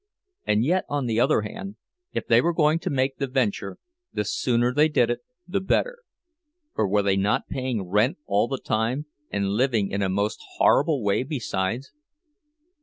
[0.47, 1.75] And yet, on the other hand,
[2.11, 3.77] if they were going to make the venture,
[4.11, 5.99] the sooner they did it the better,
[6.73, 11.03] for were they not paying rent all the time, and living in a most horrible
[11.03, 11.91] way besides?